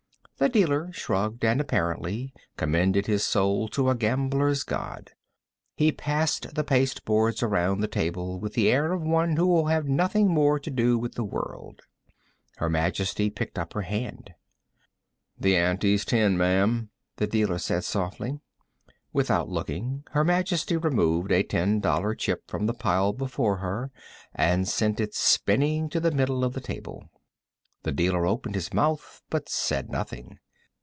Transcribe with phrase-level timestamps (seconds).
[0.37, 5.11] The dealer shrugged and, apparently, commended his soul to a gambler's God.
[5.75, 9.87] He passed the pasteboards around the table with the air of one who will have
[9.87, 11.83] nothing more to do with the world.
[12.57, 14.33] Her Majesty picked up her hand.
[15.37, 15.59] [Illustration: "May I raise...
[15.59, 18.39] five thousand?"] "The ante's ten, ma'am," the dealer said softly.
[19.13, 23.91] Without looking, Her Majesty removed a ten dollar chip from the pile before her
[24.33, 27.11] and sent it spinning to the middle of the table.
[27.83, 30.37] The dealer opened his mouth, but said nothing.